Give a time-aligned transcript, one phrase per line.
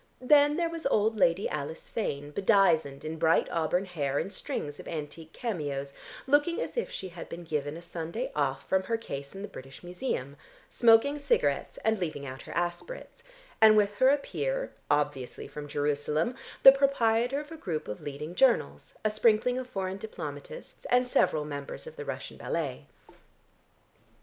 [0.19, 4.87] Then there was old Lady Alice Fane bedizened in bright auburn hair and strings of
[4.87, 5.93] antique cameos,
[6.25, 9.47] looking as if she had been given a Sunday off from her case in the
[9.47, 10.37] British Museum,
[10.71, 13.21] smoking cigarettes and leaving out her aspirates,
[13.61, 16.33] and with her a peer, obviously from Jerusalem,
[16.63, 21.45] the proprietor of a group of leading journals, a sprinkling of foreign diplomatists, and several
[21.45, 22.87] members of the Russian ballet.